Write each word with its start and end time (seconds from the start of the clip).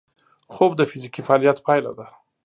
خوب 0.53 0.71
د 0.75 0.81
فزیکي 0.89 1.21
فعالیت 1.27 1.57
پایله 1.65 1.91
ده 1.97 2.07